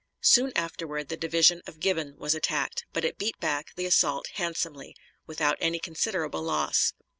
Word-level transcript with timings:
Soon 0.23 0.51
afterward 0.55 1.09
the 1.09 1.15
division 1.15 1.61
of 1.67 1.79
Gibbon 1.79 2.15
was 2.17 2.33
attacked, 2.33 2.85
but 2.91 3.05
it 3.05 3.19
beat 3.19 3.37
back 3.39 3.75
the 3.75 3.85
assault 3.85 4.25
handsomely 4.33 4.95
without 5.27 5.57
any 5.59 5.77
considerable 5.77 6.41
loss. 6.41 6.93